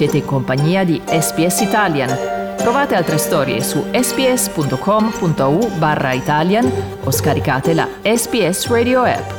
Siete 0.00 0.16
in 0.16 0.24
compagnia 0.24 0.82
di 0.82 0.98
SPS 1.04 1.60
Italian. 1.60 2.08
Trovate 2.56 2.94
altre 2.94 3.18
storie 3.18 3.60
su 3.60 3.84
sps.com.au 3.92 5.58
barra 5.78 6.14
Italian 6.14 6.64
o 7.04 7.10
scaricate 7.10 7.74
la 7.74 7.86
SPS 8.00 8.70
Radio 8.70 9.02
app. 9.02 9.30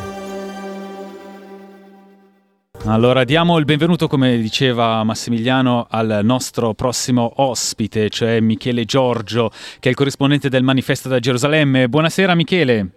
Allora 2.85 3.23
diamo 3.23 3.57
il 3.57 3.65
benvenuto, 3.65 4.05
come 4.05 4.37
diceva 4.37 5.03
Massimiliano, 5.03 5.87
al 5.89 6.19
nostro 6.21 6.75
prossimo 6.75 7.31
ospite, 7.37 8.09
cioè 8.09 8.39
Michele 8.39 8.85
Giorgio, 8.85 9.49
che 9.79 9.87
è 9.87 9.89
il 9.89 9.95
corrispondente 9.95 10.47
del 10.47 10.61
Manifesto 10.61 11.09
da 11.09 11.17
Gerusalemme. 11.17 11.89
Buonasera 11.89 12.35
Michele. 12.35 12.87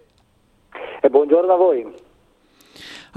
E 1.01 1.09
buongiorno 1.09 1.51
a 1.51 1.57
voi. 1.57 1.83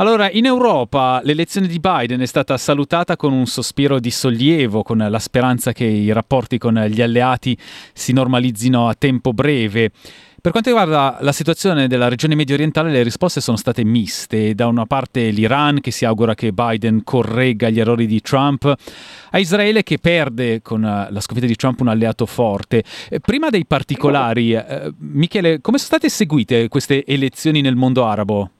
Allora, 0.00 0.30
in 0.30 0.46
Europa 0.46 1.20
l'elezione 1.24 1.66
di 1.66 1.80
Biden 1.80 2.20
è 2.20 2.26
stata 2.26 2.56
salutata 2.56 3.16
con 3.16 3.32
un 3.32 3.46
sospiro 3.46 3.98
di 3.98 4.12
sollievo, 4.12 4.84
con 4.84 4.98
la 4.98 5.18
speranza 5.18 5.72
che 5.72 5.86
i 5.86 6.12
rapporti 6.12 6.56
con 6.56 6.74
gli 6.88 7.02
alleati 7.02 7.58
si 7.92 8.12
normalizzino 8.12 8.88
a 8.88 8.94
tempo 8.94 9.32
breve. 9.32 9.90
Per 10.40 10.52
quanto 10.52 10.70
riguarda 10.70 11.18
la 11.20 11.32
situazione 11.32 11.88
della 11.88 12.06
regione 12.06 12.36
medio 12.36 12.54
orientale, 12.54 12.92
le 12.92 13.02
risposte 13.02 13.40
sono 13.40 13.56
state 13.56 13.82
miste. 13.82 14.54
Da 14.54 14.68
una 14.68 14.86
parte 14.86 15.30
l'Iran 15.30 15.80
che 15.80 15.90
si 15.90 16.04
augura 16.04 16.36
che 16.36 16.52
Biden 16.52 17.02
corregga 17.02 17.68
gli 17.68 17.80
errori 17.80 18.06
di 18.06 18.20
Trump, 18.20 18.72
a 19.30 19.38
Israele 19.40 19.82
che 19.82 19.98
perde 19.98 20.62
con 20.62 20.82
la 20.82 21.20
sconfitta 21.20 21.48
di 21.48 21.56
Trump 21.56 21.80
un 21.80 21.88
alleato 21.88 22.24
forte. 22.24 22.84
Prima 23.20 23.50
dei 23.50 23.66
particolari, 23.66 24.52
eh, 24.52 24.92
Michele, 24.98 25.60
come 25.60 25.78
sono 25.78 25.98
state 25.98 26.08
seguite 26.08 26.68
queste 26.68 27.04
elezioni 27.04 27.62
nel 27.62 27.74
mondo 27.74 28.06
arabo? 28.06 28.50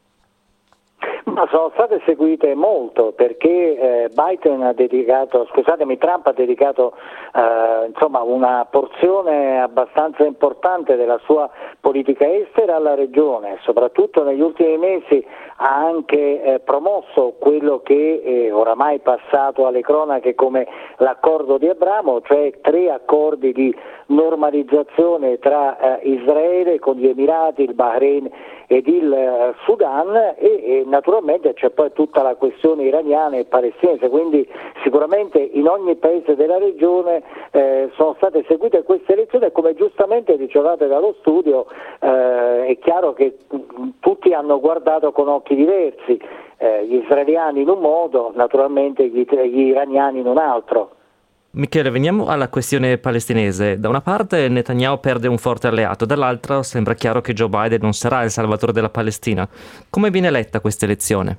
Ma 1.38 1.47
sono 1.52 1.70
state 1.73 2.02
seguite 2.05 2.52
molto 2.56 3.12
perché 3.12 3.79
eh, 3.79 4.10
Biden 4.12 4.60
ha 4.62 4.73
dedicato, 4.73 5.46
scusatemi, 5.52 5.96
Trump 5.96 6.26
ha 6.26 6.32
dedicato 6.32 6.95
eh, 7.32 7.87
insomma, 7.87 8.23
una 8.23 8.66
porzione 8.68 9.60
abbastanza 9.60 10.24
importante 10.24 10.96
della 10.96 11.21
sua 11.27 11.49
politica 11.79 12.29
estera 12.29 12.74
alla 12.74 12.96
regione, 12.96 13.59
soprattutto 13.62 14.24
negli 14.24 14.40
ultimi 14.40 14.79
mesi 14.79 15.24
ha 15.60 15.77
anche 15.77 16.43
eh, 16.43 16.59
promosso 16.59 17.35
quello 17.38 17.82
che 17.84 18.21
è 18.24 18.52
oramai 18.52 18.99
passato 18.99 19.68
alle 19.68 19.80
cronache 19.80 20.34
come 20.34 20.66
l'accordo 20.96 21.57
di 21.57 21.68
Abramo, 21.68 22.21
cioè 22.23 22.52
tre 22.60 22.90
accordi 22.90 23.52
di 23.52 23.73
normalizzazione 24.07 25.38
tra 25.38 26.01
eh, 26.01 26.09
Israele 26.09 26.80
con 26.80 26.96
gli 26.96 27.07
Emirati, 27.07 27.62
il 27.62 27.74
Bahrain 27.74 28.29
ed 28.66 28.87
il 28.87 29.12
eh, 29.12 29.55
Sudan 29.65 30.15
e, 30.15 30.37
e, 30.37 30.84
naturalmente 30.87 31.27
c'è 31.54 31.71
poi 31.71 31.93
tutta 31.93 32.23
la 32.23 32.34
questione 32.34 32.84
iraniana 32.84 33.37
e 33.37 33.45
palestinese, 33.45 34.09
quindi 34.09 34.48
sicuramente 34.82 35.38
in 35.38 35.68
ogni 35.68 35.95
paese 35.96 36.34
della 36.34 36.59
regione 36.59 37.23
eh, 37.51 37.90
sono 37.96 38.15
state 38.16 38.45
seguite 38.48 38.82
queste 38.82 39.12
elezioni 39.12 39.46
e 39.46 39.52
come 39.52 39.74
giustamente 39.74 40.37
ricevate 40.37 40.87
dallo 40.87 41.15
studio 41.21 41.66
eh, 42.01 42.66
è 42.66 42.79
chiaro 42.79 43.12
che 43.12 43.37
mh, 43.49 43.88
tutti 44.01 44.32
hanno 44.32 44.59
guardato 44.60 45.12
con 45.12 45.29
occhi 45.29 45.54
diversi, 45.54 46.21
eh, 46.56 46.87
gli 46.87 46.95
israeliani 46.96 47.62
in 47.62 47.68
un 47.68 47.80
modo, 47.80 48.32
naturalmente 48.34 49.06
gli, 49.06 49.24
gli 49.24 49.60
iraniani 49.60 50.21
in 50.21 50.26
un 50.26 50.38
altro. 50.38 50.96
Michele, 51.59 51.90
veniamo 51.90 52.28
alla 52.28 52.48
questione 52.48 52.98
palestinese. 52.98 53.80
Da 53.80 53.88
una 53.88 54.01
parte 54.01 54.48
Netanyahu 54.48 55.01
perde 55.01 55.26
un 55.26 55.38
forte 55.38 55.66
alleato, 55.66 56.06
dall'altra 56.06 56.62
sembra 56.62 56.95
chiaro 56.95 57.20
che 57.20 57.32
Joe 57.32 57.48
Biden 57.48 57.80
non 57.82 57.95
sarà 57.95 58.23
il 58.23 58.30
salvatore 58.30 58.70
della 58.70 58.90
Palestina. 58.90 59.48
Come 59.90 60.10
viene 60.10 60.30
letta 60.30 60.60
questa 60.60 60.84
elezione? 60.84 61.37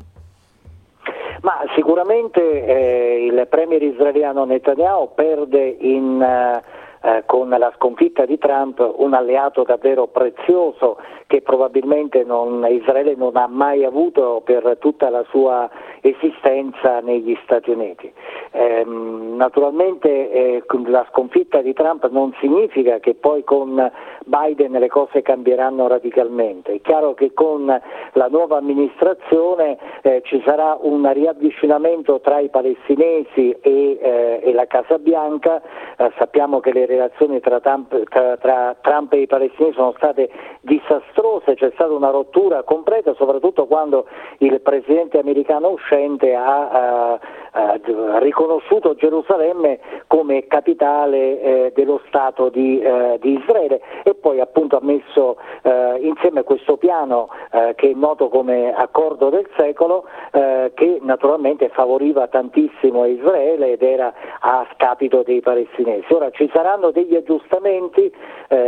Ma 1.39 1.63
sicuramente 1.73 2.41
eh, 2.41 3.27
il 3.27 3.47
premier 3.49 3.81
israeliano 3.81 4.43
Netanyahu 4.43 5.13
perde 5.15 5.77
in, 5.79 6.21
eh, 6.21 7.23
con 7.25 7.47
la 7.47 7.71
sconfitta 7.77 8.25
di 8.25 8.37
Trump 8.37 8.95
un 8.97 9.13
alleato 9.13 9.63
davvero 9.63 10.07
prezioso 10.07 10.97
che 11.29 11.43
probabilmente 11.43 12.23
non, 12.23 12.65
Israele 12.67 13.13
non 13.13 13.37
ha 13.37 13.45
mai 13.45 13.85
avuto 13.85 14.41
per 14.43 14.77
tutta 14.79 15.11
la 15.11 15.23
sua 15.29 15.69
esistenza 16.01 17.01
negli 17.01 17.37
Stati 17.43 17.69
Uniti. 17.69 18.11
Eh, 18.51 18.83
naturalmente 18.83 20.31
eh, 20.31 20.63
la 20.87 21.05
sconfitta 21.11 21.61
di 21.61 21.73
Trump 21.73 22.09
non 22.09 22.33
significa 22.39 22.97
che 22.97 23.13
poi 23.13 23.43
con 23.43 23.91
Biden 24.25 24.71
le 24.71 24.87
cose 24.87 25.21
cambieranno 25.21 25.87
radicalmente. 25.87 26.73
È 26.73 26.81
chiaro 26.81 27.13
che 27.13 27.31
con 27.31 27.65
la 28.13 28.27
nuova 28.27 28.57
amministrazione 28.57 29.77
eh, 30.01 30.23
ci 30.25 30.41
sarà 30.43 30.79
un 30.81 31.07
riavvicinamento 31.13 32.21
tra 32.21 32.39
i 32.39 32.49
palestinesi 32.49 33.51
e, 33.61 33.99
eh, 34.01 34.39
e 34.43 34.51
la 34.51 34.65
Casa 34.65 34.97
Bianca, 34.97 35.61
eh, 35.95 36.11
sappiamo 36.17 36.59
che 36.59 36.73
le 36.73 36.87
relazioni 36.87 37.39
tra 37.39 37.59
Trump, 37.59 38.03
tra, 38.09 38.35
tra 38.37 38.75
Trump 38.81 39.13
e 39.13 39.21
i 39.21 39.27
palestinesi 39.27 39.75
sono 39.75 39.93
state 39.95 40.29
disastrose, 40.61 41.17
c'è 41.55 41.71
stata 41.73 41.91
una 41.91 42.09
rottura 42.09 42.63
completa 42.63 43.13
soprattutto 43.15 43.65
quando 43.65 44.05
il 44.39 44.61
presidente 44.61 45.19
americano 45.19 45.69
uscente 45.69 46.33
ha 46.33 47.19
uh, 47.53 48.17
riconosciuto 48.19 48.95
Gerusalemme 48.95 49.79
come 50.07 50.47
capitale 50.47 51.41
eh, 51.41 51.71
dello 51.75 52.01
Stato 52.07 52.49
di, 52.49 52.79
eh, 52.79 53.17
di, 53.21 53.37
Israele 53.39 53.81
e 54.03 54.15
poi 54.15 54.39
appunto 54.39 54.77
ha 54.77 54.81
messo 54.81 55.37
eh, 55.61 55.97
insieme 56.01 56.43
questo 56.43 56.77
piano 56.77 57.29
eh, 57.51 57.73
che 57.75 57.91
è 57.91 57.93
noto 57.93 58.29
come 58.29 58.73
accordo 58.73 59.29
del 59.29 59.47
secolo 59.55 60.05
eh, 60.31 60.71
che 60.73 60.99
naturalmente 61.01 61.69
favoriva 61.69 62.27
tantissimo 62.27 63.05
Israele 63.05 63.73
ed 63.73 63.83
era 63.83 64.13
a 64.39 64.67
scapito 64.73 65.23
dei 65.23 65.41
palestinesi. 65.41 66.11
Ora 66.11 66.29
ci 66.31 66.49
saranno 66.53 66.91
degli 66.91 67.15
aggiustamenti, 67.15 68.11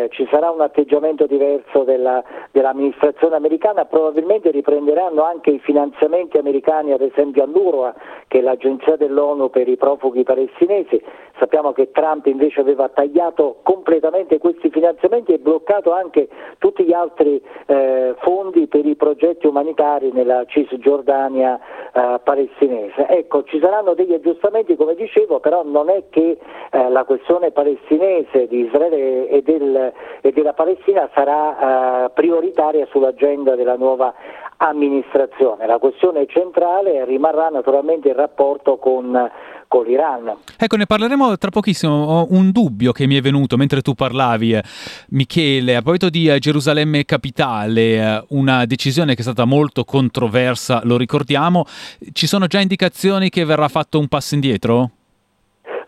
ci 0.10 0.28
sarà 0.30 0.52
un 0.52 0.62
atteggiamento 0.62 1.26
diverso 1.26 1.84
della, 1.84 2.24
dell'amministrazione 2.52 3.36
americana, 3.36 3.86
probabilmente 3.86 4.52
riprenderanno 4.52 5.24
anche 5.24 5.50
i 5.50 5.60
finanziamenti 5.60 6.38
americani 6.38 6.92
ad 6.92 7.02
esempio 7.02 7.44
all'URWA 7.44 7.96
che 8.28 8.40
è 8.40 8.42
l'agenzia 8.42 8.71
dell'ONU 8.98 9.50
per 9.50 9.68
i 9.68 9.78
profughi 9.78 10.24
palestinesi. 10.24 11.02
Sappiamo 11.38 11.72
che 11.72 11.92
Trump 11.92 12.28
invece 12.28 12.60
aveva 12.62 12.90
tagliato 12.90 13.58
completamente 13.64 14.38
questi 14.38 14.70
finanziamenti 14.70 15.34
e 15.34 15.40
bloccato 15.40 15.92
anche 15.92 16.28
tutti 16.60 16.84
gli 16.84 16.94
altri 16.94 17.42
eh, 17.66 18.16
fondi 18.20 18.68
per 18.68 18.86
i 18.86 18.96
progetti 18.96 19.48
umanitari 19.48 20.12
nella 20.12 20.46
Cisgiordania 20.46 21.60
eh, 21.94 22.20
palestinese. 22.24 23.08
Ecco, 23.08 23.44
ci 23.44 23.60
saranno 23.60 23.94
degli 23.94 24.14
aggiustamenti, 24.14 24.76
come 24.76 24.96
dicevo, 24.96 25.40
però 25.40 25.64
non 25.64 25.90
è 25.90 26.04
che 26.10 26.38
eh, 26.72 26.90
la 26.90 27.04
questione 27.04 27.52
palestinese 27.52 28.48
di 28.48 28.66
Israele 28.66 29.28
e, 29.30 29.42
del, 29.42 29.92
e 30.22 30.32
della 30.32 30.54
Palestina 30.54 31.10
sarà 31.14 32.06
eh, 32.06 32.10
prioritaria 32.12 32.86
sull'agenda 32.90 33.56
della 33.56 33.76
nuova 33.76 34.14
amministrazione. 34.62 35.66
La 35.66 35.80
questione 35.80 36.26
centrale 36.28 37.04
rimarrà 37.06 37.50
naturalmente 37.50 38.10
il 38.10 38.16
rapporto 38.16 38.78
con, 38.78 39.30
con 39.68 39.86
l'Iran. 39.86 40.36
Ecco, 40.58 40.76
ne 40.76 40.86
parleremo 40.86 41.36
tra 41.38 41.50
pochissimo. 41.50 41.94
Ho 41.94 42.28
un 42.30 42.52
dubbio 42.52 42.92
che 42.92 43.08
mi 43.08 43.16
è 43.16 43.22
venuto 43.22 43.58
mentre 43.58 43.82
tu 43.82 43.94
parlavi, 43.94 44.54
eh, 44.54 44.64
Michele, 45.10 45.76
a 45.76 45.82
proposito 45.82 46.10
di 46.10 46.28
eh, 46.28 46.38
Gerusalemme 46.38 47.06
capitale, 47.06 47.82
eh, 47.82 48.24
una 48.30 48.66
decisione 48.66 49.16
che 49.16 49.22
è 49.22 49.24
stata 49.24 49.46
molto 49.46 49.84
controversa, 49.84 50.82
lo 50.84 50.96
ricordiamo. 50.96 51.66
Ci 52.12 52.28
sono 52.28 52.46
già 52.46 52.60
indicazioni 52.60 53.30
che 53.30 53.44
verrà 53.46 53.68
fatto 53.68 53.98
un 53.98 54.08
passo 54.08 54.36
indietro? 54.36 54.90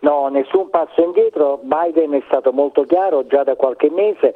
No, 0.00 0.28
nessun 0.28 0.68
passo 0.70 1.00
indietro. 1.00 1.60
Biden 1.62 2.12
è 2.12 2.22
stato 2.26 2.52
molto 2.52 2.84
chiaro 2.84 3.26
già 3.26 3.44
da 3.44 3.54
qualche 3.54 3.88
mese 3.90 4.34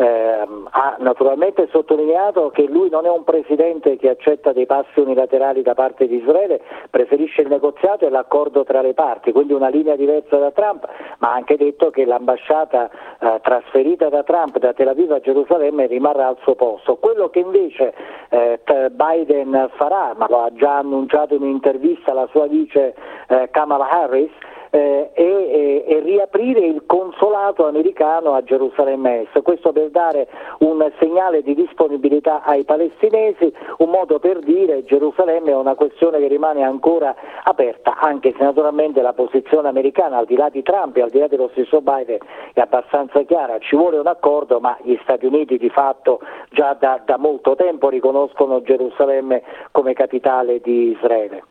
eh, 0.00 0.46
ha 0.70 0.96
naturalmente 0.98 1.68
sottolineato 1.70 2.50
che 2.50 2.66
lui 2.66 2.88
non 2.88 3.04
è 3.04 3.10
un 3.10 3.22
presidente 3.22 3.98
che 3.98 4.08
accetta 4.08 4.52
dei 4.52 4.64
passi 4.64 4.98
unilaterali 4.98 5.60
da 5.60 5.74
parte 5.74 6.06
di 6.06 6.16
Israele, 6.16 6.62
preferisce 6.88 7.42
il 7.42 7.48
negoziato 7.48 8.06
e 8.06 8.10
l'accordo 8.10 8.64
tra 8.64 8.80
le 8.80 8.94
parti, 8.94 9.30
quindi 9.30 9.52
una 9.52 9.68
linea 9.68 9.96
diversa 9.96 10.38
da 10.38 10.52
Trump, 10.52 10.88
ma 11.18 11.32
ha 11.32 11.34
anche 11.34 11.58
detto 11.58 11.90
che 11.90 12.06
l'ambasciata 12.06 12.90
eh, 13.20 13.38
trasferita 13.42 14.08
da 14.08 14.22
Trump 14.22 14.58
da 14.58 14.72
Tel 14.72 14.88
Aviv 14.88 15.12
a 15.12 15.20
Gerusalemme 15.20 15.86
rimarrà 15.86 16.28
al 16.28 16.38
suo 16.42 16.54
posto. 16.54 16.96
Quello 16.96 17.28
che 17.28 17.40
invece 17.40 17.92
eh, 18.30 18.58
Biden 18.90 19.70
farà, 19.74 20.14
ma 20.16 20.26
lo 20.28 20.42
ha 20.42 20.52
già 20.52 20.78
annunciato 20.78 21.34
in 21.34 21.42
un'intervista 21.42 22.12
la 22.12 22.28
sua 22.30 22.46
vice 22.46 22.94
eh, 23.28 23.48
Kamala 23.50 23.88
Harris, 23.88 24.30
eh, 24.70 25.10
e, 25.14 25.84
e, 25.86 26.00
riaprire 26.00 26.60
il 26.60 26.84
consolato 26.86 27.66
americano 27.66 28.34
a 28.34 28.42
Gerusalemme 28.42 29.22
Est, 29.22 29.42
questo 29.42 29.72
per 29.72 29.90
dare 29.90 30.28
un 30.58 30.88
segnale 31.00 31.42
di 31.42 31.54
disponibilità 31.54 32.42
ai 32.44 32.64
palestinesi, 32.64 33.52
un 33.78 33.90
modo 33.90 34.20
per 34.20 34.38
dire 34.38 34.84
Gerusalemme 34.84 35.50
è 35.50 35.56
una 35.56 35.74
questione 35.74 36.18
che 36.18 36.28
rimane 36.28 36.62
ancora 36.62 37.14
aperta, 37.42 37.98
anche 37.98 38.32
se 38.36 38.44
naturalmente 38.44 39.02
la 39.02 39.12
posizione 39.12 39.68
americana 39.68 40.18
al 40.18 40.26
di 40.26 40.36
là 40.36 40.48
di 40.48 40.62
Trump 40.62 40.96
e 40.96 41.02
al 41.02 41.10
di 41.10 41.18
là 41.18 41.26
dello 41.26 41.48
stesso 41.52 41.80
Biden 41.80 42.18
è 42.52 42.60
abbastanza 42.60 43.09
chiara, 43.26 43.58
ci 43.58 43.76
vuole 43.76 43.98
un 43.98 44.06
accordo 44.06 44.60
ma 44.60 44.76
gli 44.82 44.98
Stati 45.02 45.26
Uniti 45.26 45.58
di 45.58 45.68
fatto 45.68 46.20
già 46.50 46.76
da, 46.78 47.02
da 47.04 47.18
molto 47.18 47.54
tempo 47.54 47.88
riconoscono 47.88 48.62
Gerusalemme 48.62 49.42
come 49.70 49.92
capitale 49.92 50.60
di 50.60 50.96
Israele. 50.96 51.44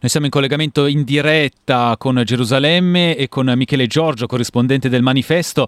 Noi 0.00 0.10
siamo 0.10 0.26
in 0.26 0.32
collegamento 0.32 0.86
in 0.86 1.04
diretta 1.04 1.96
con 1.98 2.22
Gerusalemme 2.24 3.16
e 3.16 3.28
con 3.28 3.52
Michele 3.56 3.86
Giorgio, 3.86 4.26
corrispondente 4.26 4.88
del 4.88 5.02
manifesto, 5.02 5.66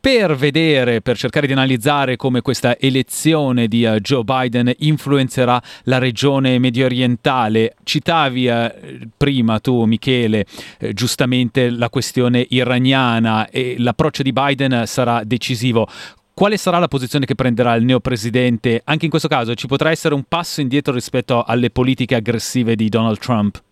per 0.00 0.34
vedere, 0.34 1.02
per 1.02 1.18
cercare 1.18 1.46
di 1.46 1.52
analizzare 1.52 2.16
come 2.16 2.40
questa 2.40 2.78
elezione 2.78 3.68
di 3.68 3.84
uh, 3.84 3.98
Joe 3.98 4.24
Biden 4.24 4.72
influenzerà 4.78 5.62
la 5.84 5.98
regione 5.98 6.58
medio 6.58 6.86
orientale. 6.86 7.74
Citavi 7.84 8.48
uh, 8.48 9.08
prima 9.16 9.60
tu, 9.60 9.84
Michele, 9.84 10.46
eh, 10.78 10.94
giustamente 10.94 11.68
la 11.68 11.90
questione 11.90 12.46
iraniana 12.48 13.50
e 13.50 13.76
l'approccio 13.78 14.22
di 14.22 14.32
Biden 14.32 14.84
sarà 14.86 15.22
decisivo. 15.24 15.86
Quale 16.32 16.56
sarà 16.56 16.78
la 16.78 16.88
posizione 16.88 17.26
che 17.26 17.34
prenderà 17.34 17.74
il 17.74 17.84
neopresidente? 17.84 18.80
Anche 18.84 19.04
in 19.04 19.10
questo 19.10 19.28
caso 19.28 19.54
ci 19.54 19.66
potrà 19.66 19.90
essere 19.90 20.14
un 20.14 20.24
passo 20.26 20.62
indietro 20.62 20.94
rispetto 20.94 21.42
alle 21.42 21.68
politiche 21.68 22.14
aggressive 22.14 22.74
di 22.74 22.88
Donald 22.88 23.18
Trump? 23.18 23.62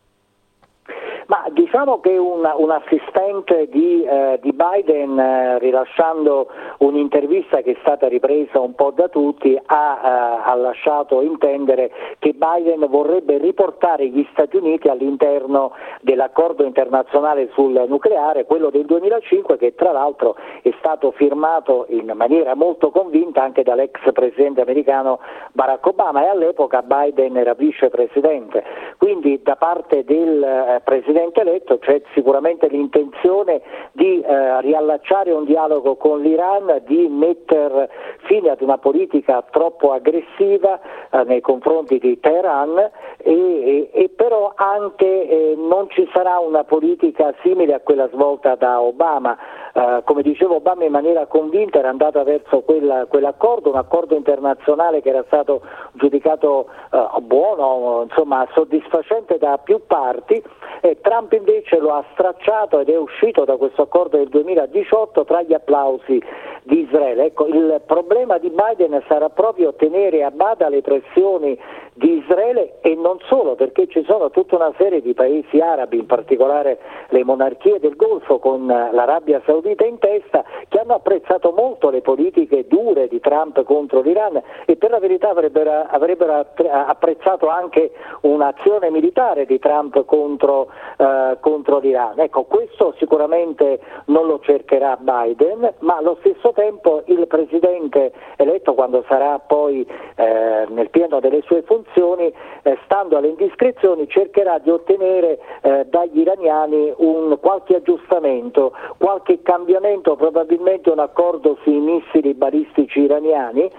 Ma 1.28 1.44
diciamo 1.50 2.00
che 2.00 2.16
un, 2.16 2.50
un 2.56 2.70
assistente 2.70 3.69
di, 3.69 4.02
eh, 4.02 4.38
di 4.40 4.50
Biden, 4.54 5.19
eh, 5.19 5.58
rilasciando 5.58 6.48
un'intervista 6.78 7.60
che 7.60 7.72
è 7.72 7.76
stata 7.82 8.08
ripresa 8.08 8.60
un 8.60 8.75
po' 8.75 8.92
da 8.92 9.08
tutti, 9.08 9.54
ha, 9.66 10.00
eh, 10.02 10.50
ha, 10.50 10.54
lasciato 10.54 11.20
intendere 11.20 11.90
che 12.19 12.32
Biden 12.34 12.86
vorrebbe 12.88 13.36
riportare 13.36 14.08
gli 14.08 14.26
Stati 14.32 14.56
Uniti 14.56 14.88
all'interno 14.88 15.72
dell'accordo 16.00 16.64
internazionale 16.64 17.50
sul 17.52 17.84
nucleare, 17.86 18.46
quello 18.46 18.70
del 18.70 18.86
2005, 18.86 19.58
che 19.58 19.74
tra 19.74 19.92
l'altro 19.92 20.34
è 20.62 20.72
stato 20.78 21.10
firmato 21.10 21.84
in 21.90 22.10
maniera 22.14 22.54
molto 22.54 22.90
convinta 22.90 23.42
anche 23.42 23.62
dall'ex 23.62 24.12
presidente 24.12 24.62
americano 24.62 25.20
Barack 25.52 25.84
Obama 25.84 26.24
e 26.24 26.28
all'epoca 26.28 26.81
Biden 26.81 27.36
era 27.36 27.52
vicepresidente. 27.52 28.64
Quindi 28.96 29.42
da 29.42 29.56
parte 29.56 30.04
del 30.04 30.42
eh, 30.42 30.81
presidente 30.82 31.16
Presidente 31.19 31.41
eletto 31.41 31.79
c'è 31.79 32.00
sicuramente 32.15 32.69
l'intenzione 32.69 33.61
di 33.91 34.20
eh, 34.20 34.61
riallacciare 34.61 35.32
un 35.32 35.44
dialogo 35.44 35.97
con 35.97 36.20
l'Iran, 36.20 36.82
di 36.87 37.09
mettere 37.09 37.91
fine 38.26 38.50
ad 38.50 38.61
una 38.61 38.79
politica 38.79 39.43
troppo 39.50 39.91
aggressiva 39.91 40.79
eh, 41.11 41.25
nei 41.25 41.41
confronti 41.41 41.99
di 41.99 42.20
Teheran 42.20 42.79
e, 42.79 43.32
e, 43.32 43.91
e 43.93 44.09
però 44.11 44.53
anche 44.55 45.29
eh, 45.29 45.55
non 45.56 45.91
ci 45.91 46.09
sarà 46.12 46.38
una 46.38 46.62
politica 46.62 47.35
simile 47.43 47.75
a 47.75 47.81
quella 47.81 48.09
svolta 48.12 48.55
da 48.55 48.81
Obama. 48.81 49.37
Uh, 49.79 50.03
come 50.03 50.23
dicevo 50.23 50.56
Obama 50.56 50.85
in 50.85 50.91
maniera 50.91 51.26
convinta 51.26 51.79
era 51.79 51.88
andato 51.88 52.23
verso 52.25 52.62
quella, 52.62 53.06
quell'accordo, 53.06 53.70
un 53.70 53.76
accordo 53.76 54.17
internazionale 54.17 55.03
che 55.03 55.11
era 55.11 55.23
stato 55.26 55.61
giudicato 55.93 56.69
uh, 56.91 57.20
buono, 57.20 58.03
insomma 58.09 58.47
soddisfacente 58.55 59.38
da 59.38 59.59
più 59.59 59.81
parti 59.87 60.43
e 60.81 60.99
Trump 61.08 61.32
invece 61.32 61.78
lo 61.78 61.94
ha 61.94 62.05
stracciato 62.12 62.81
ed 62.81 62.90
è 62.90 62.99
uscito 62.99 63.46
da 63.46 63.56
questo 63.56 63.81
accordo 63.81 64.19
del 64.19 64.28
2018 64.28 65.25
tra 65.25 65.40
gli 65.40 65.55
applausi 65.55 66.22
di 66.64 66.81
Israele. 66.81 67.25
Ecco, 67.25 67.46
il 67.46 67.81
problema 67.87 68.37
di 68.37 68.50
Biden 68.50 69.02
sarà 69.08 69.31
proprio 69.31 69.72
tenere 69.72 70.22
a 70.22 70.31
bada 70.31 70.69
le 70.69 70.82
pressioni 70.82 71.58
di 71.98 72.18
Israele 72.18 72.78
e 72.80 72.94
non 72.94 73.18
solo, 73.26 73.56
perché 73.56 73.88
ci 73.88 74.04
sono 74.04 74.30
tutta 74.30 74.54
una 74.54 74.72
serie 74.78 75.02
di 75.02 75.14
paesi 75.14 75.58
arabi, 75.58 75.98
in 75.98 76.06
particolare 76.06 76.78
le 77.08 77.24
monarchie 77.24 77.80
del 77.80 77.96
Golfo 77.96 78.38
con 78.38 78.66
l'Arabia 78.66 79.42
Saudita 79.44 79.84
in 79.84 79.98
testa, 79.98 80.44
che 80.68 80.78
hanno 80.78 80.94
apprezzato 80.94 81.52
molto 81.52 81.90
le 81.90 82.00
politiche 82.00 82.66
dure 82.68 83.08
di 83.08 83.18
Trump 83.18 83.62
contro 83.64 84.00
l'Iran 84.00 84.40
e 84.64 84.76
per 84.76 84.90
la 84.90 85.00
verità 85.00 85.30
avrebbero, 85.30 85.86
avrebbero 85.88 86.46
apprezzato 86.70 87.48
anche 87.48 87.90
un'azione 88.22 88.90
militare 88.90 89.44
di 89.44 89.58
Trump 89.58 90.04
contro, 90.04 90.68
eh, 90.96 91.36
contro 91.40 91.78
l'Iran. 91.78 92.20
Ecco, 92.20 92.44
questo 92.44 92.94
sicuramente 92.98 93.80
non 94.06 94.26
lo 94.26 94.38
cercherà 94.40 94.96
Biden, 95.00 95.74
ma 95.80 95.96
allo 95.96 96.16
stesso 96.20 96.52
tempo 96.52 97.02
il 97.06 97.26
presidente 97.26 98.12
eletto 98.36 98.74
quando 98.74 99.04
sarà 99.08 99.40
poi 99.40 99.84
eh, 100.14 100.66
nel 100.68 100.90
pieno 100.90 101.18
delle 101.18 101.42
sue 101.42 101.62
funzioni 101.62 101.86
funzioni, 101.88 102.32
eh, 102.62 102.79
stando 102.85 103.17
alle 103.17 103.29
indiscrezioni, 103.29 104.08
cercherà 104.08 104.58
di 104.58 104.70
ottenere 104.70 105.38
eh, 105.62 105.87
dagli 105.88 106.20
iraniani 106.20 106.93
un 106.96 107.38
qualche 107.40 107.76
aggiustamento, 107.76 108.73
qualche 108.99 109.43
cambiamento, 109.43 110.17
probabilmente 110.17 110.90
un 110.90 110.99
accordo 110.99 111.58
sui 111.62 111.79
missili 111.79 112.35
balistici 112.35 113.00
iraniani. 113.00 113.70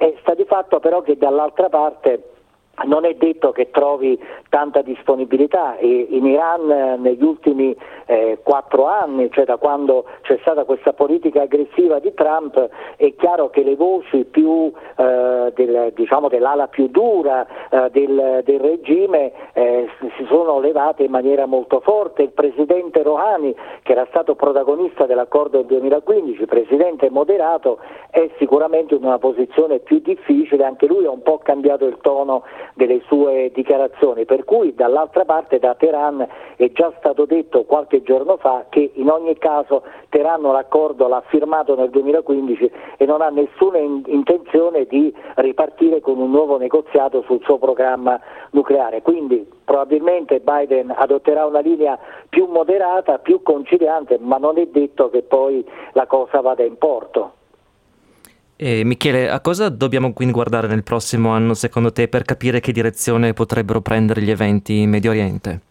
E 0.00 0.16
sta 0.20 0.34
di 0.34 0.44
fatto 0.44 0.78
però 0.78 1.02
che 1.02 1.16
dall'altra 1.16 1.68
parte 1.68 2.37
non 2.84 3.04
è 3.04 3.14
detto 3.14 3.52
che 3.52 3.70
trovi 3.70 4.18
tanta 4.48 4.82
disponibilità 4.82 5.76
e 5.76 6.06
in 6.10 6.26
Iran 6.26 6.70
eh, 6.70 6.96
negli 6.96 7.22
ultimi 7.22 7.76
eh, 8.06 8.38
quattro 8.42 8.86
anni, 8.86 9.30
cioè 9.30 9.44
da 9.44 9.56
quando 9.56 10.04
c'è 10.22 10.38
stata 10.40 10.64
questa 10.64 10.92
politica 10.92 11.42
aggressiva 11.42 11.98
di 11.98 12.14
Trump, 12.14 12.68
è 12.96 13.14
chiaro 13.16 13.50
che 13.50 13.62
le 13.62 13.76
voci 13.76 14.24
più, 14.24 14.72
eh, 14.96 15.52
del, 15.54 15.92
diciamo, 15.94 16.28
dell'ala 16.28 16.68
più 16.68 16.88
dura 16.88 17.46
eh, 17.70 17.90
del, 17.90 18.42
del, 18.44 18.60
regime 18.60 19.32
eh, 19.52 19.88
si 20.16 20.24
sono 20.28 20.58
levate 20.60 21.04
in 21.04 21.10
maniera 21.10 21.46
molto 21.46 21.80
forte. 21.80 22.22
Il 22.22 22.32
presidente 22.32 23.02
Rouhani, 23.02 23.54
che 23.82 23.92
era 23.92 24.06
stato 24.08 24.34
protagonista 24.34 25.04
dell'accordo 25.04 25.58
del 25.58 25.66
2015, 25.66 26.46
presidente 26.46 27.10
moderato, 27.10 27.78
è 28.10 28.30
sicuramente 28.38 28.94
in 28.94 29.04
una 29.04 29.18
posizione 29.18 29.80
più 29.80 30.00
difficile, 30.00 30.64
anche 30.64 30.86
lui 30.86 31.04
ha 31.04 31.10
un 31.10 31.22
po' 31.22 31.38
cambiato 31.38 31.84
il 31.84 31.98
tono 32.00 32.44
delle 32.74 33.00
sue 33.06 33.50
dichiarazioni, 33.52 34.24
per 34.24 34.44
cui 34.44 34.74
dall'altra 34.74 35.24
parte 35.24 35.58
da 35.58 35.74
Teheran 35.74 36.26
è 36.56 36.70
già 36.72 36.92
stato 36.98 37.24
detto 37.24 37.64
qualche 37.64 38.02
giorno 38.02 38.36
fa 38.36 38.66
che 38.68 38.92
in 38.94 39.10
ogni 39.10 39.36
caso 39.38 39.82
Teheran 40.08 40.42
l'accordo 40.42 41.08
l'ha 41.08 41.22
firmato 41.26 41.74
nel 41.74 41.90
2015 41.90 42.70
e 42.96 43.06
non 43.06 43.20
ha 43.20 43.28
nessuna 43.28 43.78
in- 43.78 44.02
intenzione 44.06 44.84
di 44.84 45.14
ripartire 45.36 46.00
con 46.00 46.18
un 46.18 46.30
nuovo 46.30 46.58
negoziato 46.58 47.22
sul 47.22 47.40
suo 47.42 47.58
programma 47.58 48.20
nucleare, 48.50 49.02
quindi 49.02 49.46
probabilmente 49.64 50.40
Biden 50.40 50.92
adotterà 50.96 51.44
una 51.46 51.60
linea 51.60 51.98
più 52.28 52.46
moderata, 52.46 53.18
più 53.18 53.42
conciliante, 53.42 54.18
ma 54.18 54.36
non 54.38 54.58
è 54.58 54.66
detto 54.66 55.10
che 55.10 55.22
poi 55.22 55.64
la 55.92 56.06
cosa 56.06 56.40
vada 56.40 56.62
in 56.62 56.78
porto. 56.78 57.37
E 58.60 58.82
Michele, 58.82 59.30
a 59.30 59.38
cosa 59.38 59.68
dobbiamo 59.68 60.12
quindi 60.12 60.34
guardare 60.34 60.66
nel 60.66 60.82
prossimo 60.82 61.28
anno 61.28 61.54
secondo 61.54 61.92
te 61.92 62.08
per 62.08 62.24
capire 62.24 62.58
che 62.58 62.72
direzione 62.72 63.32
potrebbero 63.32 63.80
prendere 63.82 64.20
gli 64.20 64.30
eventi 64.30 64.78
in 64.78 64.90
Medio 64.90 65.10
Oriente? 65.10 65.67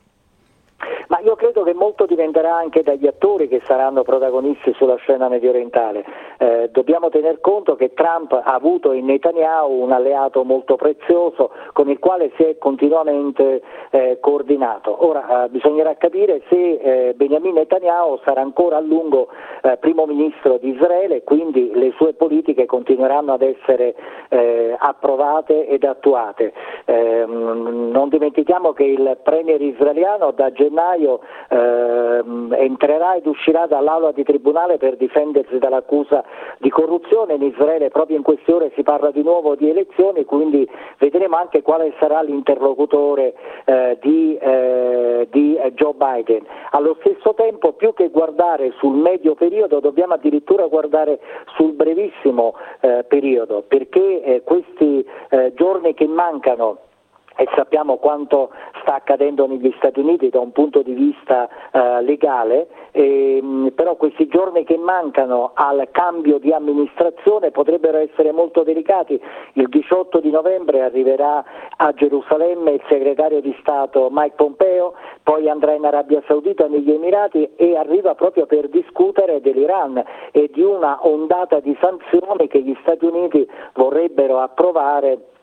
Credo 1.57 1.71
che 1.71 1.85
molto 1.85 2.05
dipenderà 2.05 2.55
anche 2.55 2.83
dagli 2.83 3.07
attori 3.07 3.47
che 3.47 3.63
saranno 3.65 4.03
protagonisti 4.03 4.73
sulla 4.73 4.97
scena 4.97 5.27
medio 5.27 5.49
orientale. 5.49 6.05
Eh, 6.37 6.69
dobbiamo 6.71 7.09
tener 7.09 7.41
conto 7.41 7.75
che 7.75 7.95
Trump 7.95 8.31
ha 8.31 8.53
avuto 8.53 8.91
in 8.91 9.05
Netanyahu 9.05 9.81
un 9.81 9.91
alleato 9.91 10.43
molto 10.43 10.75
prezioso 10.75 11.49
con 11.73 11.89
il 11.89 11.97
quale 11.97 12.31
si 12.35 12.43
è 12.43 12.59
continuamente 12.59 13.63
eh, 13.89 14.19
coordinato. 14.21 15.07
Ora 15.07 15.45
eh, 15.45 15.49
bisognerà 15.49 15.95
capire 15.95 16.43
se 16.47 16.73
eh, 16.73 17.13
Benjamin 17.15 17.55
Netanyahu 17.55 18.19
sarà 18.23 18.41
ancora 18.41 18.77
a 18.77 18.81
lungo 18.81 19.29
eh, 19.63 19.77
primo 19.77 20.05
ministro 20.05 20.59
di 20.59 20.69
Israele, 20.69 21.23
quindi 21.23 21.71
le 21.73 21.91
sue 21.97 22.13
politiche 22.13 22.67
continueranno 22.67 23.33
ad 23.33 23.41
essere 23.41 23.95
eh, 24.29 24.75
approvate 24.77 25.65
ed 25.65 25.83
attuate. 25.83 26.53
Ehm, 26.85 27.89
non 27.91 28.09
dimentichiamo 28.09 28.73
che 28.73 28.83
il 28.83 29.17
premier 29.23 29.59
israeliano 29.59 30.29
da 30.29 30.51
gennaio 30.51 31.21
ehm, 31.49 32.53
entrerà 32.57 33.15
ed 33.15 33.25
uscirà 33.25 33.65
dall'aula 33.65 34.11
di 34.11 34.23
tribunale 34.23 34.77
per 34.77 34.97
difendersi 34.97 35.57
dall'accusa 35.57 36.23
di 36.59 36.69
corruzione. 36.69 37.35
In 37.35 37.43
Israele 37.43 37.89
proprio 37.89 38.17
in 38.17 38.23
queste 38.23 38.53
ore 38.53 38.71
si 38.75 38.83
parla 38.83 39.11
di 39.11 39.21
nuovo 39.21 39.55
di 39.55 39.69
elezioni, 39.69 40.25
quindi 40.25 40.67
vedremo 40.97 41.37
anche 41.37 41.61
quale 41.61 41.93
sarà 41.99 42.21
l'interlocutore 42.21 43.33
eh, 43.65 43.97
di, 44.01 44.37
eh, 44.37 45.27
di, 45.31 45.59
Joe 45.73 45.93
Biden. 45.93 46.45
Allo 46.71 46.97
stesso 46.99 47.33
tempo 47.33 47.73
più 47.73 47.93
che 47.93 48.09
guardare 48.09 48.73
sul 48.77 48.95
medio 48.95 49.35
periodo 49.35 49.79
dobbiamo 49.79 50.13
addirittura 50.13 50.65
guardare 50.67 51.19
sul 51.55 51.73
brevissimo 51.73 52.55
eh, 52.79 53.05
periodo 53.07 53.63
perché 53.67 54.23
eh, 54.23 54.41
questi 54.43 55.05
eh, 55.29 55.53
giorni 55.55 55.93
che 55.93 56.07
mancano 56.07 56.79
e 57.38 57.48
sappiamo 57.56 57.98
quanto 57.98 58.50
sta 58.82 58.96
accadendo 58.96 59.46
negli 59.46 59.72
Stati 59.77 60.00
Uniti 60.00 60.29
da 60.29 60.39
un 60.39 60.51
punto 60.51 60.82
di 60.82 60.94
vista 60.94 61.48
eh, 61.72 62.01
legale, 62.01 62.67
ehm, 62.91 63.72
però 63.75 63.96
questi 63.96 64.27
giorni 64.27 64.63
che 64.63 64.77
mancano 64.77 65.51
al 65.53 65.88
cambio 65.91 66.39
di 66.39 66.51
amministrazione 66.51 67.51
potrebbero 67.51 68.00
essere 68.00 68.32
molto 68.32 68.63
delicati. 68.63 69.22
Il 69.53 69.70
18 69.70 70.20
di 70.20 70.32
novembre 70.32 70.82
arriverà 70.82 71.46
a 71.77 71.94
Gerusalemme 71.94 72.72
il 72.72 72.82
segretario 72.89 73.39
di 73.39 73.56
Stato 73.60 74.10
Mike 74.12 74.36
Pompeo, 74.36 74.96
poi 75.22 75.48
andrà 75.48 75.74
in 75.74 75.86
Arabia 75.86 76.24
Saudita 76.25 76.67
negli 76.67 76.91
Emirati 76.91 77.51
e 77.56 77.77
arriva 77.77 78.15
proprio 78.15 78.48
per 78.48 78.67
discutere 78.70 79.41
dell'Iran 79.41 80.03
e 80.32 80.50
di 80.51 80.62
una 80.63 81.00
ondata 81.08 81.60
di 81.60 81.77
sanzioni 81.79 82.48
che 82.48 82.62
gli 82.62 82.75
Stati 82.82 83.06
Uniti 83.06 83.48
vorrebbero 83.74 84.39
approvare 84.39 85.36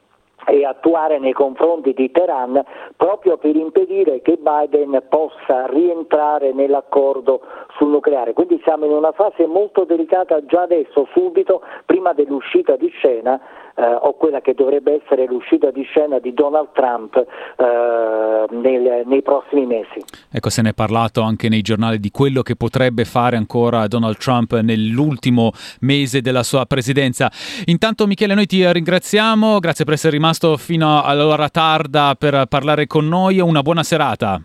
e 0.46 0.64
attuare 0.64 1.18
nei 1.18 1.32
confronti 1.32 1.92
di 1.94 2.10
Teheran 2.10 2.62
proprio 2.96 3.38
per 3.38 3.56
impedire 3.56 4.20
che 4.20 4.38
Biden 4.38 5.02
possa 5.08 5.66
rientrare 5.66 6.52
nell'accordo 6.52 7.40
sul 7.76 7.88
nucleare. 7.88 8.32
Quindi 8.32 8.60
siamo 8.62 8.84
in 8.84 8.92
una 8.92 9.12
fase 9.12 9.46
molto 9.46 9.84
delicata 9.84 10.44
già 10.44 10.62
adesso, 10.62 11.08
subito, 11.14 11.62
prima 12.04 12.12
dell'uscita 12.12 12.76
di 12.76 12.90
scena 12.98 13.40
eh, 13.74 13.82
o 13.82 14.12
quella 14.14 14.42
che 14.42 14.52
dovrebbe 14.52 15.00
essere 15.02 15.24
l'uscita 15.24 15.70
di 15.70 15.82
scena 15.84 16.18
di 16.18 16.34
Donald 16.34 16.68
Trump 16.72 17.16
eh, 17.16 18.46
nel, 18.50 19.02
nei 19.06 19.22
prossimi 19.22 19.64
mesi. 19.64 20.04
Ecco, 20.30 20.50
se 20.50 20.60
ne 20.60 20.70
è 20.70 20.74
parlato 20.74 21.22
anche 21.22 21.48
nei 21.48 21.62
giornali 21.62 21.98
di 21.98 22.10
quello 22.10 22.42
che 22.42 22.56
potrebbe 22.56 23.06
fare 23.06 23.36
ancora 23.36 23.86
Donald 23.86 24.18
Trump 24.18 24.58
nell'ultimo 24.60 25.52
mese 25.80 26.20
della 26.20 26.42
sua 26.42 26.66
presidenza. 26.66 27.30
Intanto 27.66 28.06
Michele, 28.06 28.34
noi 28.34 28.46
ti 28.46 28.70
ringraziamo, 28.70 29.58
grazie 29.58 29.86
per 29.86 29.94
essere 29.94 30.16
rimasto 30.16 30.58
fino 30.58 31.02
all'ora 31.02 31.48
tarda 31.48 32.14
per 32.18 32.44
parlare 32.48 32.86
con 32.86 33.08
noi, 33.08 33.40
una 33.40 33.62
buona 33.62 33.82
serata. 33.82 34.40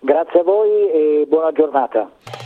Grazie 0.00 0.40
a 0.40 0.42
voi 0.42 0.90
e 0.90 1.26
buona 1.28 1.52
giornata. 1.52 2.45